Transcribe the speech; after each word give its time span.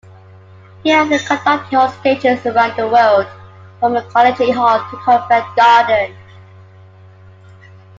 He 0.81 0.89
has 0.89 1.27
conducted 1.27 1.75
on 1.77 1.91
stages 1.99 2.43
around 2.47 2.75
the 2.75 2.87
world-from 2.87 4.01
Carnegie 4.09 4.49
Hall 4.49 4.79
to 4.79 4.97
Covent 5.05 5.45
Garden. 5.55 6.15